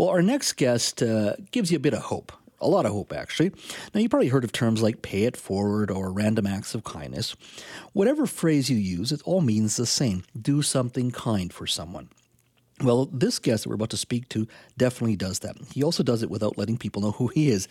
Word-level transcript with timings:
Well, 0.00 0.08
our 0.08 0.22
next 0.22 0.54
guest 0.54 1.02
uh, 1.02 1.34
gives 1.50 1.70
you 1.70 1.76
a 1.76 1.78
bit 1.78 1.92
of 1.92 2.00
hope. 2.00 2.32
A 2.58 2.66
lot 2.66 2.86
of 2.86 2.92
hope, 2.92 3.12
actually. 3.12 3.52
Now, 3.92 4.00
you 4.00 4.08
probably 4.08 4.28
heard 4.28 4.44
of 4.44 4.50
terms 4.50 4.80
like 4.80 5.02
pay 5.02 5.24
it 5.24 5.36
forward 5.36 5.90
or 5.90 6.10
random 6.10 6.46
acts 6.46 6.74
of 6.74 6.84
kindness. 6.84 7.36
Whatever 7.92 8.26
phrase 8.26 8.70
you 8.70 8.78
use, 8.78 9.12
it 9.12 9.20
all 9.26 9.42
means 9.42 9.76
the 9.76 9.84
same 9.84 10.24
do 10.40 10.62
something 10.62 11.10
kind 11.10 11.52
for 11.52 11.66
someone. 11.66 12.08
Well, 12.82 13.10
this 13.12 13.38
guest 13.38 13.64
that 13.64 13.68
we're 13.68 13.74
about 13.74 13.90
to 13.90 13.98
speak 13.98 14.30
to 14.30 14.48
definitely 14.78 15.16
does 15.16 15.40
that. 15.40 15.56
He 15.72 15.82
also 15.82 16.02
does 16.02 16.22
it 16.22 16.30
without 16.30 16.56
letting 16.56 16.78
people 16.78 17.02
know 17.02 17.10
who 17.12 17.26
he 17.28 17.50
is. 17.50 17.68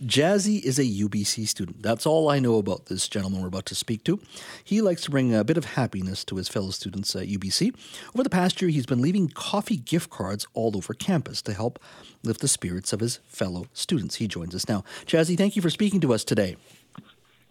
Jazzy 0.00 0.62
is 0.62 0.78
a 0.78 0.84
UBC 0.84 1.48
student. 1.48 1.82
That's 1.82 2.06
all 2.06 2.28
I 2.28 2.38
know 2.38 2.58
about 2.58 2.86
this 2.86 3.08
gentleman 3.08 3.42
we're 3.42 3.48
about 3.48 3.66
to 3.66 3.74
speak 3.74 4.04
to. 4.04 4.20
He 4.62 4.80
likes 4.80 5.02
to 5.02 5.10
bring 5.10 5.34
a 5.34 5.42
bit 5.42 5.56
of 5.56 5.64
happiness 5.64 6.24
to 6.26 6.36
his 6.36 6.48
fellow 6.48 6.70
students 6.70 7.16
at 7.16 7.26
UBC. 7.26 7.74
Over 8.14 8.22
the 8.22 8.30
past 8.30 8.62
year, 8.62 8.70
he's 8.70 8.86
been 8.86 9.02
leaving 9.02 9.28
coffee 9.28 9.78
gift 9.78 10.10
cards 10.10 10.46
all 10.54 10.76
over 10.76 10.94
campus 10.94 11.42
to 11.42 11.54
help 11.54 11.80
lift 12.22 12.40
the 12.40 12.48
spirits 12.48 12.92
of 12.92 13.00
his 13.00 13.18
fellow 13.26 13.66
students. 13.72 14.16
He 14.16 14.28
joins 14.28 14.54
us 14.54 14.68
now. 14.68 14.84
Jazzy, 15.06 15.36
thank 15.36 15.56
you 15.56 15.62
for 15.62 15.70
speaking 15.70 16.00
to 16.02 16.14
us 16.14 16.22
today. 16.22 16.56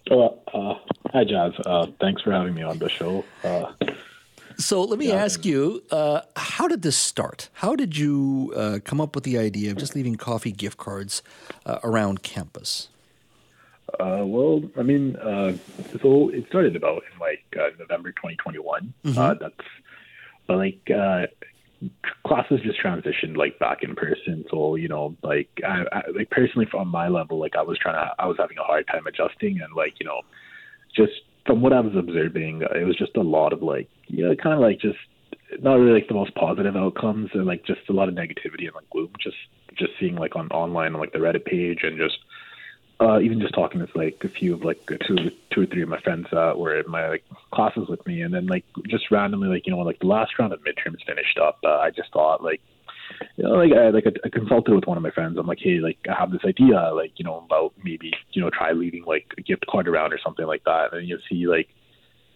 Oh, 0.09 0.39
uh, 0.53 0.75
hi, 1.11 1.25
Jazz. 1.25 1.51
Uh, 1.65 1.87
thanks 1.99 2.21
for 2.21 2.31
having 2.31 2.53
me 2.53 2.61
on 2.61 2.79
the 2.79 2.89
show. 2.89 3.25
Uh, 3.43 3.73
so 4.63 4.83
let 4.83 4.99
me 4.99 5.09
yeah. 5.09 5.23
ask 5.23 5.45
you, 5.45 5.83
uh, 5.91 6.21
how 6.35 6.67
did 6.67 6.81
this 6.81 6.97
start? 6.97 7.49
How 7.53 7.75
did 7.75 7.97
you 7.97 8.53
uh, 8.55 8.79
come 8.83 9.01
up 9.01 9.15
with 9.15 9.23
the 9.23 9.37
idea 9.37 9.71
of 9.71 9.77
just 9.77 9.95
leaving 9.95 10.15
coffee 10.15 10.51
gift 10.51 10.77
cards 10.77 11.21
uh, 11.65 11.79
around 11.83 12.23
campus? 12.23 12.89
Uh, 13.99 14.23
well, 14.23 14.61
I 14.77 14.83
mean, 14.83 15.15
uh, 15.17 15.53
so 16.01 16.29
it 16.29 16.45
started 16.47 16.75
about 16.75 17.03
in 17.11 17.19
like 17.19 17.43
uh, 17.59 17.69
November 17.77 18.11
2021. 18.11 18.93
Mm-hmm. 19.03 19.43
that's 19.43 19.55
like 20.47 20.89
classes 22.25 22.59
just 22.61 22.79
transitioned 22.81 23.35
like 23.37 23.57
back 23.59 23.83
in 23.83 23.95
person. 23.95 24.45
So 24.49 24.75
you 24.75 24.87
know, 24.87 25.15
like 25.23 25.49
I, 25.65 25.83
I, 25.91 26.01
like 26.15 26.29
personally 26.29 26.67
from 26.69 26.87
my 26.87 27.07
level, 27.07 27.39
like 27.39 27.55
I 27.55 27.61
was 27.63 27.77
trying 27.77 27.95
to, 27.95 28.11
I 28.19 28.27
was 28.27 28.37
having 28.37 28.57
a 28.57 28.63
hard 28.63 28.87
time 28.87 29.07
adjusting, 29.07 29.59
and 29.61 29.73
like 29.73 29.95
you 29.99 30.05
know, 30.05 30.21
just 30.95 31.21
from 31.45 31.61
what 31.61 31.73
I 31.73 31.79
was 31.79 31.95
observing, 31.95 32.61
it 32.61 32.85
was 32.85 32.97
just 32.97 33.15
a 33.17 33.21
lot 33.21 33.53
of 33.53 33.61
like, 33.61 33.89
yeah, 34.07 34.33
kind 34.41 34.53
of 34.53 34.59
like 34.59 34.79
just 34.79 34.99
not 35.61 35.75
really 35.75 35.93
like 35.93 36.07
the 36.07 36.13
most 36.13 36.33
positive 36.35 36.75
outcomes 36.75 37.29
and 37.33 37.45
like 37.45 37.65
just 37.65 37.81
a 37.89 37.93
lot 37.93 38.09
of 38.09 38.15
negativity 38.15 38.65
and 38.65 38.75
like 38.75 38.89
gloom. 38.89 39.11
Just 39.19 39.37
just 39.75 39.91
seeing 39.99 40.15
like 40.15 40.35
on 40.35 40.47
online 40.49 40.93
on 40.93 40.99
like 40.99 41.13
the 41.13 41.19
Reddit 41.19 41.45
page 41.45 41.79
and 41.83 41.97
just 41.97 42.17
uh, 42.99 43.19
even 43.19 43.39
just 43.39 43.53
talking 43.53 43.85
to 43.85 43.87
like 43.95 44.21
a 44.23 44.29
few 44.29 44.53
of 44.53 44.63
like 44.63 44.79
two 45.07 45.31
two 45.49 45.61
or 45.61 45.65
three 45.65 45.81
of 45.81 45.89
my 45.89 45.99
friends 46.01 46.27
that 46.31 46.57
were 46.57 46.79
in 46.79 46.89
my 46.89 47.07
like 47.09 47.23
classes 47.51 47.87
with 47.89 48.05
me, 48.05 48.21
and 48.21 48.33
then 48.33 48.45
like 48.45 48.63
just 48.87 49.09
randomly 49.09 49.47
like 49.47 49.65
you 49.65 49.73
know 49.73 49.79
like 49.79 49.99
the 49.99 50.07
last 50.07 50.31
round 50.37 50.53
of 50.53 50.59
midterms 50.59 51.03
finished 51.05 51.39
up, 51.39 51.59
uh, 51.65 51.79
I 51.79 51.89
just 51.89 52.11
thought 52.13 52.43
like 52.43 52.61
you 53.37 53.43
know, 53.43 53.51
like 53.51 53.71
I 53.71 53.89
like 53.89 54.05
I, 54.07 54.11
I 54.25 54.29
consulted 54.29 54.73
with 54.73 54.85
one 54.85 54.97
of 54.97 55.03
my 55.03 55.11
friends. 55.11 55.37
I'm 55.37 55.47
like, 55.47 55.59
hey, 55.61 55.79
like 55.79 55.97
I 56.09 56.19
have 56.19 56.31
this 56.31 56.41
idea, 56.45 56.91
like 56.93 57.13
you 57.17 57.25
know, 57.25 57.37
about 57.37 57.73
maybe 57.83 58.11
you 58.31 58.41
know 58.41 58.49
try 58.49 58.71
leaving 58.71 59.03
like 59.05 59.33
a 59.37 59.41
gift 59.41 59.65
card 59.67 59.87
around 59.87 60.13
or 60.13 60.19
something 60.23 60.45
like 60.45 60.63
that, 60.65 60.93
and 60.93 61.07
you 61.07 61.19
see 61.29 61.47
like 61.47 61.69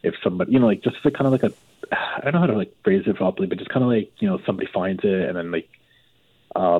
if 0.04 0.14
somebody, 0.24 0.52
you 0.52 0.60
know, 0.60 0.68
like 0.68 0.84
just 0.84 0.98
like 1.04 1.14
kind 1.14 1.26
of 1.26 1.32
like 1.32 1.44
a, 1.44 1.52
I 1.92 2.22
don't 2.24 2.34
know 2.34 2.40
how 2.40 2.46
to 2.48 2.58
like 2.58 2.76
phrase 2.84 3.04
it 3.06 3.16
properly, 3.16 3.48
but 3.48 3.58
just 3.58 3.72
kind 3.72 3.84
of 3.84 3.90
like 3.90 4.12
you 4.20 4.28
know 4.28 4.40
somebody 4.46 4.70
finds 4.74 5.02
it 5.04 5.30
and 5.30 5.36
then 5.36 5.52
like, 5.52 5.70
uh, 6.56 6.80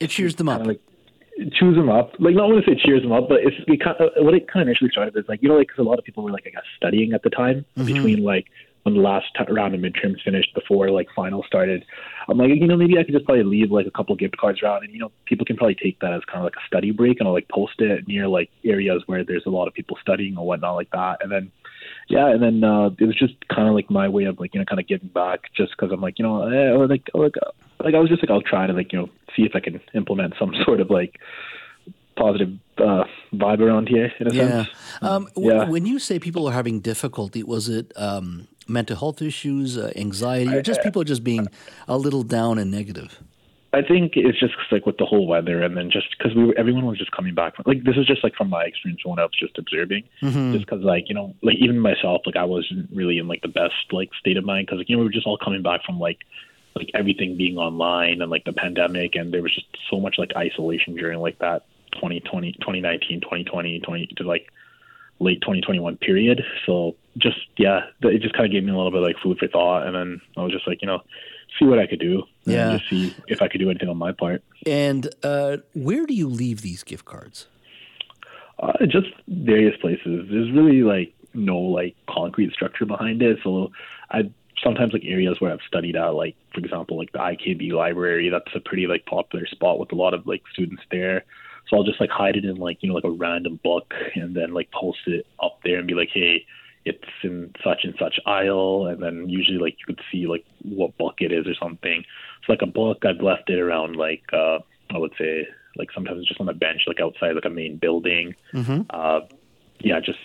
it 0.00 0.08
cheers 0.10 0.34
them 0.36 0.48
up. 0.48 0.66
Like 0.66 0.80
chews 1.52 1.76
them 1.76 1.88
up. 1.88 2.12
Like 2.18 2.34
not 2.34 2.48
want 2.48 2.64
to 2.64 2.70
say 2.70 2.80
cheers 2.84 3.02
them 3.02 3.12
up, 3.12 3.28
but 3.28 3.40
it's 3.42 3.56
it 3.66 3.80
kind 3.82 3.96
of, 4.00 4.10
what 4.24 4.34
it 4.34 4.50
kind 4.50 4.62
of 4.62 4.68
initially 4.68 4.90
started 4.90 5.16
is 5.16 5.24
like 5.28 5.42
you 5.42 5.48
know 5.48 5.56
like 5.56 5.68
because 5.68 5.84
a 5.84 5.88
lot 5.88 5.98
of 5.98 6.04
people 6.04 6.24
were 6.24 6.30
like 6.30 6.44
I 6.46 6.50
guess 6.50 6.64
studying 6.76 7.12
at 7.12 7.22
the 7.22 7.30
time 7.30 7.64
mm-hmm. 7.76 7.86
between 7.86 8.24
like 8.24 8.46
when 8.82 8.94
the 8.94 9.00
last 9.00 9.26
t- 9.36 9.52
round 9.52 9.74
of 9.74 9.80
midterms 9.80 10.22
finished 10.24 10.54
before 10.54 10.90
like 10.90 11.08
final 11.14 11.42
started. 11.44 11.84
I'm 12.28 12.36
like, 12.38 12.50
you 12.50 12.66
know, 12.66 12.76
maybe 12.76 12.98
I 12.98 13.04
could 13.04 13.14
just 13.14 13.24
probably 13.24 13.44
leave 13.44 13.70
like 13.70 13.86
a 13.86 13.90
couple 13.90 14.14
gift 14.14 14.36
cards 14.36 14.62
around, 14.62 14.84
and 14.84 14.92
you 14.92 14.98
know, 14.98 15.10
people 15.24 15.46
can 15.46 15.56
probably 15.56 15.74
take 15.74 15.98
that 16.00 16.12
as 16.12 16.22
kind 16.26 16.38
of 16.38 16.44
like 16.44 16.56
a 16.56 16.66
study 16.66 16.90
break, 16.90 17.18
and 17.18 17.26
I'll 17.26 17.34
like 17.34 17.48
post 17.48 17.80
it 17.80 18.06
near 18.06 18.28
like 18.28 18.50
areas 18.64 19.02
where 19.06 19.24
there's 19.24 19.46
a 19.46 19.50
lot 19.50 19.66
of 19.66 19.74
people 19.74 19.96
studying 20.00 20.36
or 20.36 20.46
whatnot 20.46 20.76
like 20.76 20.90
that, 20.90 21.18
and 21.22 21.32
then. 21.32 21.52
Yeah, 22.10 22.30
and 22.30 22.42
then 22.42 22.64
uh, 22.64 22.86
it 22.98 23.04
was 23.04 23.16
just 23.16 23.34
kind 23.48 23.68
of 23.68 23.74
like 23.74 23.90
my 23.90 24.08
way 24.08 24.24
of 24.24 24.40
like 24.40 24.54
you 24.54 24.60
know 24.60 24.64
kind 24.64 24.80
of 24.80 24.88
giving 24.88 25.08
back, 25.08 25.52
just 25.54 25.72
because 25.72 25.92
I'm 25.92 26.00
like 26.00 26.18
you 26.18 26.24
know 26.24 26.48
eh, 26.48 26.70
or 26.70 26.86
like 26.86 27.08
like 27.12 27.34
like 27.80 27.94
I 27.94 27.98
was 27.98 28.08
just 28.08 28.22
like 28.22 28.30
I'll 28.30 28.40
try 28.40 28.66
to 28.66 28.72
like 28.72 28.92
you 28.92 29.00
know 29.00 29.10
see 29.36 29.42
if 29.42 29.52
I 29.54 29.60
can 29.60 29.78
implement 29.94 30.34
some 30.38 30.54
sort 30.64 30.80
of 30.80 30.90
like 30.90 31.18
positive 32.16 32.58
uh, 32.78 33.04
vibe 33.32 33.60
around 33.60 33.88
here 33.88 34.12
in 34.18 34.26
a 34.26 34.34
yeah. 34.34 34.64
sense. 34.64 34.68
Um, 35.02 35.28
yeah. 35.36 35.68
when 35.68 35.86
you 35.86 35.98
say 35.98 36.18
people 36.18 36.48
are 36.48 36.52
having 36.52 36.80
difficulty, 36.80 37.42
was 37.42 37.68
it 37.68 37.92
um, 37.96 38.48
mental 38.68 38.96
health 38.96 39.22
issues, 39.22 39.76
uh, 39.78 39.92
anxiety, 39.96 40.54
or 40.54 40.62
just 40.62 40.82
people 40.82 41.04
just 41.04 41.24
being 41.24 41.48
a 41.86 41.96
little 41.96 42.22
down 42.22 42.58
and 42.58 42.70
negative? 42.70 43.20
I 43.72 43.82
think 43.82 44.12
it's 44.16 44.40
just 44.40 44.54
like 44.72 44.86
with 44.86 44.96
the 44.96 45.04
whole 45.04 45.26
weather, 45.26 45.62
and 45.62 45.76
then 45.76 45.90
just 45.90 46.06
because 46.16 46.34
we 46.34 46.46
were, 46.46 46.54
everyone 46.56 46.86
was 46.86 46.96
just 46.96 47.12
coming 47.12 47.34
back. 47.34 47.56
From, 47.56 47.64
like 47.66 47.84
this 47.84 47.96
is 47.96 48.06
just 48.06 48.24
like 48.24 48.34
from 48.34 48.48
my 48.48 48.64
experience 48.64 49.04
when 49.04 49.18
I 49.18 49.24
was 49.24 49.32
just 49.38 49.58
observing, 49.58 50.04
mm-hmm. 50.22 50.52
just 50.52 50.64
because 50.64 50.82
like 50.82 51.08
you 51.08 51.14
know, 51.14 51.34
like 51.42 51.56
even 51.56 51.78
myself, 51.78 52.22
like 52.24 52.36
I 52.36 52.44
wasn't 52.44 52.88
really 52.94 53.18
in 53.18 53.28
like 53.28 53.42
the 53.42 53.48
best 53.48 53.74
like 53.92 54.08
state 54.18 54.38
of 54.38 54.44
mind 54.44 54.66
because 54.66 54.78
like, 54.78 54.88
you 54.88 54.96
know 54.96 55.00
we 55.00 55.06
were 55.06 55.12
just 55.12 55.26
all 55.26 55.36
coming 55.36 55.62
back 55.62 55.84
from 55.84 56.00
like 56.00 56.18
like 56.74 56.90
everything 56.94 57.36
being 57.36 57.58
online 57.58 58.22
and 58.22 58.30
like 58.30 58.44
the 58.44 58.54
pandemic, 58.54 59.14
and 59.16 59.34
there 59.34 59.42
was 59.42 59.54
just 59.54 59.66
so 59.90 60.00
much 60.00 60.16
like 60.16 60.32
isolation 60.34 60.94
during 60.96 61.18
like 61.18 61.38
that 61.40 61.66
2020, 61.92 62.52
2019, 62.52 63.20
2020, 63.20 63.80
20 63.80 64.06
to 64.16 64.22
like 64.22 64.50
late 65.20 65.40
2021 65.40 65.96
period. 65.96 66.42
So 66.66 66.96
just 67.16 67.38
yeah, 67.56 67.80
it 68.02 68.22
just 68.22 68.34
kind 68.34 68.46
of 68.46 68.52
gave 68.52 68.64
me 68.64 68.72
a 68.72 68.76
little 68.76 68.90
bit 68.90 69.00
of 69.00 69.06
like 69.06 69.16
food 69.22 69.38
for 69.38 69.48
thought, 69.48 69.86
and 69.86 69.94
then 69.94 70.20
I 70.36 70.42
was 70.42 70.52
just 70.52 70.66
like, 70.66 70.80
you 70.82 70.86
know, 70.86 71.02
see 71.58 71.64
what 71.64 71.78
I 71.78 71.86
could 71.86 72.00
do, 72.00 72.24
yeah, 72.44 72.76
just 72.76 72.90
see 72.90 73.14
if 73.26 73.42
I 73.42 73.48
could 73.48 73.58
do 73.58 73.70
anything 73.70 73.88
on 73.88 73.96
my 73.96 74.12
part. 74.12 74.42
And 74.66 75.08
uh, 75.22 75.58
where 75.74 76.06
do 76.06 76.14
you 76.14 76.28
leave 76.28 76.62
these 76.62 76.82
gift 76.82 77.04
cards? 77.04 77.46
Uh, 78.58 78.86
just 78.86 79.08
various 79.28 79.76
places. 79.80 80.26
There's 80.30 80.50
really 80.50 80.82
like 80.82 81.14
no 81.34 81.58
like 81.58 81.94
concrete 82.08 82.52
structure 82.52 82.86
behind 82.86 83.22
it. 83.22 83.38
So 83.42 83.70
I 84.10 84.30
sometimes 84.62 84.92
like 84.92 85.04
areas 85.04 85.40
where 85.40 85.52
I've 85.52 85.60
studied 85.66 85.96
at, 85.96 86.14
like 86.14 86.36
for 86.52 86.60
example, 86.60 86.98
like 86.98 87.12
the 87.12 87.18
IKB 87.18 87.72
library. 87.72 88.30
That's 88.30 88.54
a 88.54 88.60
pretty 88.60 88.86
like 88.86 89.06
popular 89.06 89.46
spot 89.46 89.78
with 89.78 89.92
a 89.92 89.94
lot 89.94 90.14
of 90.14 90.26
like 90.26 90.42
students 90.52 90.82
there. 90.90 91.24
So 91.68 91.76
I'll 91.76 91.84
just 91.84 92.00
like 92.00 92.10
hide 92.10 92.36
it 92.36 92.44
in 92.44 92.56
like 92.56 92.78
you 92.82 92.88
know 92.88 92.94
like 92.94 93.04
a 93.04 93.10
random 93.10 93.60
book 93.62 93.92
and 94.14 94.34
then 94.34 94.54
like 94.54 94.70
post 94.72 95.00
it 95.06 95.26
up 95.42 95.60
there 95.64 95.78
and 95.78 95.86
be 95.86 95.94
like, 95.94 96.10
hey, 96.12 96.44
it's 96.84 97.04
in 97.22 97.52
such 97.62 97.80
and 97.84 97.94
such 97.98 98.18
aisle, 98.26 98.86
and 98.86 99.02
then 99.02 99.28
usually 99.28 99.58
like 99.58 99.76
you 99.78 99.86
could 99.86 100.00
see 100.10 100.26
like 100.26 100.44
what 100.62 100.96
book 100.98 101.16
it 101.18 101.32
is 101.32 101.46
or 101.46 101.54
something. 101.60 102.04
So 102.46 102.52
like 102.52 102.62
a 102.62 102.66
book, 102.66 103.04
I've 103.04 103.20
left 103.20 103.50
it 103.50 103.58
around 103.58 103.96
like 103.96 104.24
uh, 104.32 104.58
I 104.90 104.98
would 104.98 105.12
say 105.18 105.46
like 105.76 105.90
sometimes 105.94 106.26
just 106.26 106.40
on 106.40 106.48
a 106.48 106.54
bench 106.54 106.82
like 106.86 107.00
outside 107.00 107.34
like 107.34 107.44
a 107.44 107.50
main 107.50 107.76
building. 107.76 108.34
Mm-hmm. 108.52 108.82
Uh, 108.90 109.20
yeah, 109.80 110.00
just 110.00 110.18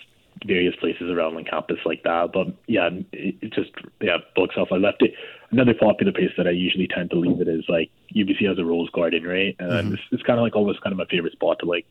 various 0.46 0.74
places 0.76 1.10
around 1.10 1.36
the 1.36 1.44
campus 1.44 1.78
like 1.84 2.02
that. 2.04 2.32
But 2.32 2.48
yeah, 2.66 2.88
it, 3.12 3.36
it 3.40 3.52
just 3.52 3.70
yeah, 4.00 4.18
bookshelf. 4.34 4.68
I 4.72 4.76
left 4.76 5.02
it. 5.02 5.14
Another 5.50 5.74
popular 5.74 6.12
place 6.12 6.32
that 6.36 6.46
I 6.46 6.50
usually 6.50 6.88
tend 6.88 7.10
to 7.10 7.16
leave 7.18 7.40
it 7.40 7.48
is 7.48 7.64
like 7.68 7.90
UBC 8.14 8.48
has 8.48 8.58
a 8.58 8.64
rose 8.64 8.90
garden, 8.90 9.24
right? 9.24 9.56
And 9.58 9.70
mm-hmm. 9.70 9.94
it's, 9.94 10.02
it's 10.12 10.22
kind 10.22 10.38
of 10.38 10.42
like 10.42 10.56
always 10.56 10.78
kind 10.78 10.92
of 10.92 10.98
my 10.98 11.06
favorite 11.06 11.32
spot 11.32 11.58
to 11.60 11.66
like, 11.66 11.86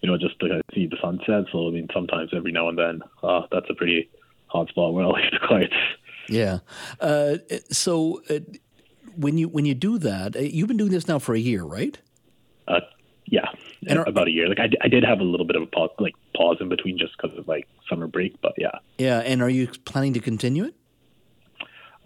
you 0.00 0.10
know, 0.10 0.18
just 0.18 0.38
to 0.40 0.60
see 0.74 0.86
the 0.86 0.96
sunset. 1.00 1.44
So 1.52 1.68
I 1.68 1.70
mean, 1.70 1.88
sometimes 1.92 2.30
every 2.34 2.52
now 2.52 2.68
and 2.68 2.78
then, 2.78 3.00
uh, 3.22 3.42
that's 3.50 3.66
a 3.70 3.74
pretty 3.74 4.10
hot 4.46 4.68
spot 4.68 4.92
where 4.92 5.04
I 5.04 5.08
leave 5.08 5.30
the 5.30 5.46
cards. 5.46 5.72
Yeah. 6.28 6.58
Uh, 7.00 7.36
so 7.70 8.22
uh, 8.30 8.40
when 9.16 9.38
you 9.38 9.48
when 9.48 9.64
you 9.64 9.74
do 9.74 9.98
that, 9.98 10.36
uh, 10.36 10.40
you've 10.40 10.68
been 10.68 10.76
doing 10.76 10.90
this 10.90 11.08
now 11.08 11.18
for 11.18 11.34
a 11.34 11.38
year, 11.38 11.62
right? 11.64 11.98
Uh, 12.66 12.80
yeah, 13.26 13.46
and 13.86 13.98
are, 13.98 14.08
about 14.08 14.28
a 14.28 14.30
year. 14.30 14.48
Like 14.48 14.60
I, 14.60 14.70
I 14.82 14.88
did 14.88 15.04
have 15.04 15.20
a 15.20 15.24
little 15.24 15.46
bit 15.46 15.56
of 15.56 15.62
a 15.62 15.66
pause, 15.66 15.90
like 15.98 16.14
pause 16.36 16.58
in 16.60 16.68
between 16.68 16.98
just 16.98 17.12
because 17.16 17.36
of 17.38 17.48
like 17.48 17.66
summer 17.88 18.06
break, 18.06 18.40
but 18.40 18.52
yeah. 18.58 18.78
Yeah, 18.98 19.20
and 19.20 19.42
are 19.42 19.50
you 19.50 19.68
planning 19.68 20.14
to 20.14 20.20
continue 20.20 20.64
it? 20.64 20.74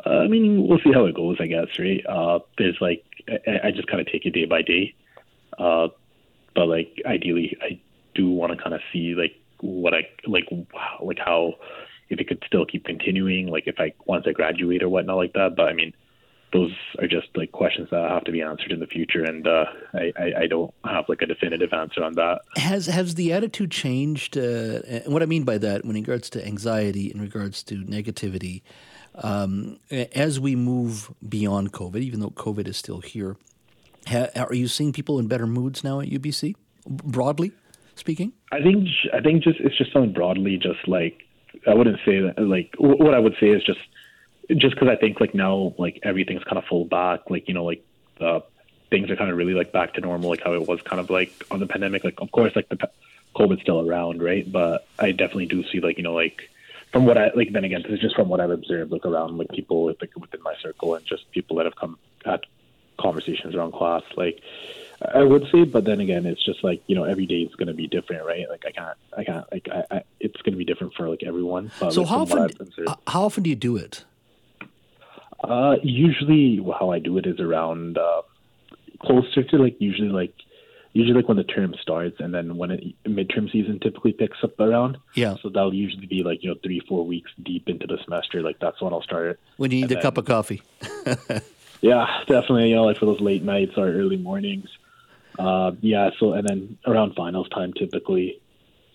Uh, 0.04 0.10
I 0.10 0.28
mean, 0.28 0.66
we'll 0.66 0.78
see 0.78 0.92
how 0.92 1.06
it 1.06 1.14
goes. 1.14 1.36
I 1.40 1.46
guess, 1.46 1.66
right? 1.78 2.04
Uh, 2.06 2.40
there's 2.56 2.78
like 2.80 3.04
I, 3.28 3.68
I 3.68 3.70
just 3.70 3.88
kind 3.88 4.00
of 4.00 4.06
take 4.06 4.26
it 4.26 4.30
day 4.30 4.44
by 4.44 4.62
day, 4.62 4.94
uh, 5.58 5.88
but 6.54 6.66
like 6.66 7.00
ideally, 7.06 7.56
I 7.62 7.80
do 8.14 8.30
want 8.30 8.56
to 8.56 8.62
kind 8.62 8.74
of 8.74 8.80
see 8.92 9.14
like 9.14 9.34
what 9.60 9.94
I 9.94 10.08
like, 10.26 10.48
like 11.00 11.18
how 11.18 11.54
if 12.08 12.20
it 12.20 12.28
could 12.28 12.42
still 12.46 12.64
keep 12.64 12.84
continuing, 12.84 13.48
like 13.48 13.66
if 13.66 13.76
I 13.78 13.92
once 14.06 14.24
I 14.26 14.32
graduate 14.32 14.82
or 14.82 14.88
whatnot 14.88 15.16
like 15.16 15.32
that. 15.34 15.56
But 15.56 15.68
I 15.68 15.72
mean, 15.72 15.92
those 16.52 16.72
are 16.98 17.06
just 17.06 17.28
like 17.34 17.52
questions 17.52 17.88
that 17.90 18.10
have 18.10 18.24
to 18.24 18.32
be 18.32 18.40
answered 18.40 18.72
in 18.72 18.80
the 18.80 18.86
future, 18.86 19.24
and 19.24 19.46
uh, 19.46 19.66
I, 19.92 20.12
I, 20.18 20.32
I, 20.40 20.46
don't 20.46 20.72
have 20.84 21.08
like 21.08 21.20
a 21.20 21.26
definitive 21.26 21.72
answer 21.72 22.02
on 22.02 22.14
that. 22.14 22.40
Has 22.56 22.86
has 22.86 23.16
the 23.16 23.32
attitude 23.32 23.70
changed? 23.70 24.36
Uh, 24.38 24.80
and 24.86 25.12
what 25.12 25.22
I 25.22 25.26
mean 25.26 25.44
by 25.44 25.58
that, 25.58 25.84
when 25.84 25.94
regards 25.94 26.30
to 26.30 26.46
anxiety, 26.46 27.10
in 27.10 27.20
regards 27.20 27.62
to 27.64 27.76
negativity, 27.84 28.62
um, 29.14 29.78
as 29.90 30.38
we 30.38 30.56
move 30.56 31.12
beyond 31.28 31.72
COVID, 31.72 32.00
even 32.00 32.20
though 32.20 32.30
COVID 32.30 32.68
is 32.68 32.76
still 32.76 33.00
here, 33.00 33.36
ha, 34.06 34.28
are 34.36 34.54
you 34.54 34.68
seeing 34.68 34.92
people 34.92 35.18
in 35.18 35.26
better 35.26 35.46
moods 35.46 35.82
now 35.82 36.00
at 36.00 36.08
UBC, 36.08 36.54
broadly 36.86 37.52
speaking? 37.96 38.32
I 38.52 38.62
think 38.62 38.88
I 39.12 39.20
think 39.20 39.42
just 39.42 39.60
it's 39.60 39.76
just 39.76 39.92
something 39.92 40.12
broadly, 40.12 40.56
just 40.56 40.86
like 40.86 41.24
I 41.66 41.74
wouldn't 41.74 41.98
say 42.04 42.20
that. 42.20 42.40
Like 42.40 42.74
what 42.78 43.14
I 43.14 43.18
would 43.18 43.36
say 43.40 43.48
is 43.48 43.62
just 43.64 43.80
just 44.56 44.74
because 44.74 44.88
I 44.88 44.96
think 44.96 45.20
like 45.20 45.34
now 45.34 45.74
like 45.78 46.00
everything's 46.02 46.44
kind 46.44 46.58
of 46.58 46.64
full 46.64 46.84
back, 46.84 47.28
like 47.28 47.48
you 47.48 47.54
know 47.54 47.64
like 47.64 47.84
uh, 48.20 48.40
things 48.90 49.10
are 49.10 49.16
kind 49.16 49.30
of 49.30 49.36
really 49.36 49.54
like 49.54 49.72
back 49.72 49.94
to 49.94 50.00
normal, 50.00 50.30
like 50.30 50.42
how 50.42 50.54
it 50.54 50.66
was 50.66 50.80
kind 50.82 51.00
of 51.00 51.10
like 51.10 51.32
on 51.50 51.60
the 51.60 51.66
pandemic. 51.66 52.04
Like, 52.04 52.20
of 52.20 52.30
course, 52.30 52.54
like 52.56 52.68
the 52.68 52.78
COVID's 53.36 53.62
still 53.62 53.88
around, 53.88 54.22
right? 54.22 54.50
But 54.50 54.86
I 54.98 55.12
definitely 55.12 55.46
do 55.46 55.64
see 55.70 55.80
like 55.80 55.96
you 55.98 56.02
know 56.02 56.14
like 56.14 56.50
from 56.92 57.06
what 57.06 57.18
I 57.18 57.30
like. 57.34 57.52
Then 57.52 57.64
again, 57.64 57.82
this 57.82 57.92
is 57.92 58.00
just 58.00 58.16
from 58.16 58.28
what 58.28 58.40
I've 58.40 58.50
observed, 58.50 58.92
like 58.92 59.04
around 59.04 59.38
like 59.38 59.50
people 59.50 59.86
like 59.86 60.10
within 60.16 60.42
my 60.42 60.54
circle 60.62 60.94
and 60.94 61.04
just 61.04 61.30
people 61.30 61.56
that 61.56 61.66
have 61.66 61.76
come 61.76 61.98
had 62.24 62.40
conversations 62.98 63.54
around 63.54 63.72
class, 63.72 64.02
like. 64.16 64.40
I 65.00 65.22
would 65.22 65.46
say, 65.52 65.62
but 65.62 65.84
then 65.84 66.00
again, 66.00 66.26
it's 66.26 66.44
just 66.44 66.64
like 66.64 66.82
you 66.88 66.96
know, 66.96 67.04
every 67.04 67.24
day 67.24 67.42
is 67.42 67.54
going 67.54 67.68
to 67.68 67.72
be 67.72 67.86
different, 67.86 68.26
right? 68.26 68.48
Like 68.50 68.64
I 68.66 68.72
can't, 68.72 68.98
I 69.16 69.22
can't, 69.22 69.46
like 69.52 69.68
I, 69.70 69.96
I 69.98 70.02
it's 70.18 70.42
going 70.42 70.54
to 70.54 70.58
be 70.58 70.64
different 70.64 70.94
for 70.94 71.08
like 71.08 71.22
everyone. 71.22 71.70
But, 71.78 71.92
so 71.92 72.00
like, 72.00 72.10
how 72.10 72.22
often? 72.22 72.48
How 73.06 73.22
often 73.22 73.44
do 73.44 73.50
you 73.50 73.54
do 73.54 73.76
it? 73.76 74.04
Uh, 75.42 75.76
usually, 75.84 76.56
how 76.80 76.90
I 76.90 76.98
do 76.98 77.16
it 77.16 77.26
is 77.26 77.38
around 77.38 77.96
uh, 77.96 78.22
closer 79.00 79.44
to 79.44 79.56
like 79.58 79.76
usually 79.78 80.08
like 80.08 80.34
usually 80.92 81.14
like 81.14 81.28
when 81.28 81.36
the 81.36 81.44
term 81.44 81.74
starts 81.80 82.16
and 82.18 82.34
then 82.34 82.56
when 82.56 82.70
it, 82.70 82.84
midterm 83.04 83.50
season 83.50 83.78
typically 83.80 84.12
picks 84.12 84.38
up 84.42 84.58
around. 84.58 84.98
Yeah. 85.14 85.36
So 85.42 85.48
that'll 85.48 85.74
usually 85.74 86.06
be 86.06 86.22
like, 86.22 86.42
you 86.42 86.50
know, 86.50 86.56
three, 86.62 86.80
four 86.88 87.04
weeks 87.04 87.30
deep 87.42 87.68
into 87.68 87.86
the 87.86 87.98
semester. 88.04 88.42
Like 88.42 88.58
that's 88.60 88.80
when 88.80 88.92
I'll 88.92 89.02
start 89.02 89.26
it. 89.26 89.40
When 89.56 89.70
you 89.70 89.78
need 89.78 89.82
and 89.84 89.92
a 89.92 89.94
then, 89.96 90.02
cup 90.02 90.18
of 90.18 90.24
coffee. 90.24 90.62
yeah, 91.80 92.06
definitely. 92.26 92.70
You 92.70 92.76
know, 92.76 92.84
like 92.84 92.98
for 92.98 93.06
those 93.06 93.20
late 93.20 93.42
nights 93.42 93.72
or 93.76 93.86
early 93.88 94.16
mornings. 94.16 94.68
Uh, 95.38 95.72
yeah. 95.80 96.10
So, 96.18 96.32
and 96.32 96.48
then 96.48 96.78
around 96.86 97.14
finals 97.14 97.48
time, 97.50 97.72
typically, 97.74 98.40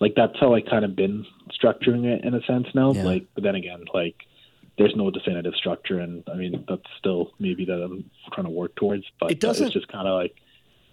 like 0.00 0.14
that's 0.14 0.38
how 0.38 0.54
I 0.54 0.60
kind 0.60 0.84
of 0.84 0.94
been 0.94 1.24
structuring 1.50 2.04
it 2.04 2.24
in 2.24 2.34
a 2.34 2.42
sense 2.42 2.66
now. 2.74 2.92
Yeah. 2.92 3.04
Like, 3.04 3.26
but 3.34 3.44
then 3.44 3.54
again, 3.54 3.84
like 3.94 4.16
there's 4.76 4.94
no 4.96 5.10
definitive 5.10 5.54
structure, 5.54 6.00
and 6.00 6.24
I 6.30 6.34
mean 6.34 6.64
that's 6.68 6.82
still 6.98 7.32
maybe 7.38 7.64
that 7.64 7.82
I'm 7.82 8.10
trying 8.32 8.46
to 8.46 8.50
work 8.50 8.74
towards. 8.74 9.04
But 9.18 9.30
it 9.30 9.40
doesn't. 9.40 9.66
It's 9.66 9.74
just 9.74 9.88
kind 9.88 10.08
of 10.08 10.14
like. 10.14 10.34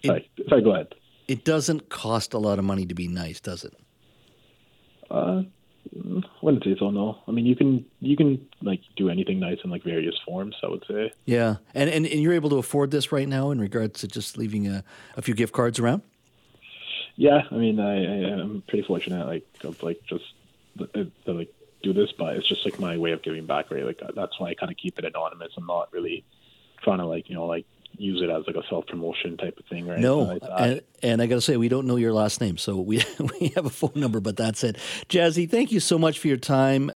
It, 0.02 0.06
sorry, 0.06 0.30
sorry, 0.48 0.62
go 0.62 0.72
ahead. 0.72 0.94
It 1.28 1.44
doesn't 1.44 1.88
cost 1.88 2.34
a 2.34 2.38
lot 2.38 2.58
of 2.58 2.64
money 2.64 2.86
to 2.86 2.94
be 2.94 3.08
nice, 3.08 3.40
does 3.40 3.64
it? 3.64 3.74
Uh, 5.10 5.42
I 5.94 6.22
wouldn't 6.40 6.64
say 6.64 6.76
so. 6.78 6.90
No, 6.90 7.18
I 7.26 7.32
mean 7.32 7.44
you 7.44 7.56
can 7.56 7.84
you 8.00 8.16
can 8.16 8.46
like 8.62 8.80
do 8.96 9.10
anything 9.10 9.38
nice 9.40 9.58
in 9.64 9.70
like 9.70 9.82
various 9.82 10.18
forms. 10.24 10.56
I 10.62 10.68
would 10.68 10.84
say. 10.88 11.12
Yeah, 11.24 11.56
and 11.74 11.90
and, 11.90 12.06
and 12.06 12.20
you're 12.20 12.32
able 12.32 12.50
to 12.50 12.56
afford 12.56 12.90
this 12.90 13.12
right 13.12 13.28
now 13.28 13.50
in 13.50 13.60
regards 13.60 14.00
to 14.00 14.08
just 14.08 14.38
leaving 14.38 14.66
a, 14.66 14.84
a 15.16 15.22
few 15.22 15.34
gift 15.34 15.52
cards 15.52 15.78
around. 15.78 16.02
Yeah, 17.16 17.42
I 17.50 17.54
mean 17.54 17.78
I, 17.78 17.94
I 17.94 18.40
am 18.40 18.62
pretty 18.66 18.86
fortunate 18.86 19.26
like 19.26 19.46
of 19.64 19.82
like 19.82 20.02
just 20.06 20.24
to 20.94 21.10
like 21.26 21.52
do 21.82 21.92
this, 21.92 22.12
but 22.12 22.36
it's 22.36 22.48
just 22.48 22.64
like 22.64 22.78
my 22.78 22.96
way 22.96 23.12
of 23.12 23.22
giving 23.22 23.44
back. 23.44 23.70
Right, 23.70 23.84
like 23.84 24.00
that's 24.14 24.38
why 24.40 24.50
I 24.50 24.54
kind 24.54 24.70
of 24.72 24.78
keep 24.78 24.98
it 24.98 25.04
anonymous. 25.04 25.52
I'm 25.56 25.66
not 25.66 25.92
really 25.92 26.24
trying 26.82 26.98
to 26.98 27.06
like 27.06 27.28
you 27.28 27.34
know 27.34 27.46
like 27.46 27.66
use 27.96 28.20
it 28.22 28.30
as 28.30 28.44
like 28.46 28.56
a 28.56 28.66
self 28.68 28.86
promotion 28.86 29.36
type 29.36 29.58
of 29.58 29.64
thing, 29.66 29.86
right? 29.86 29.98
No, 29.98 30.20
like 30.20 30.42
and, 30.58 30.80
and, 31.02 31.22
I 31.22 31.26
got 31.26 31.36
to 31.36 31.40
say 31.40 31.56
we 31.56 31.68
don't 31.68 31.86
know 31.86 31.96
your 31.96 32.12
last 32.12 32.40
name, 32.40 32.58
so 32.58 32.76
we 32.76 33.02
we 33.40 33.48
have 33.54 33.66
a 33.66 33.70
phone 33.70 33.92
number, 33.94 34.20
but 34.20 34.36
that's 34.36 34.64
it. 34.64 34.76
Jazzy, 35.08 35.48
thank 35.48 35.72
you 35.72 35.80
so 35.80 35.98
much 35.98 36.18
for 36.18 36.28
your 36.28 36.36
time. 36.36 36.90